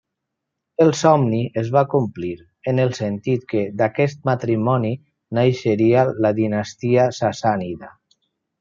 El 0.85 0.93
somni 1.01 1.41
es 1.61 1.69
va 1.75 1.83
complir 1.91 2.31
en 2.71 2.79
el 2.85 2.95
sentit 3.01 3.45
que 3.53 3.63
d'aquest 3.83 4.25
matrimoni 4.31 4.93
naixeria 5.41 6.07
la 6.27 6.33
dinastia 6.43 7.09
sassànida. 7.23 7.95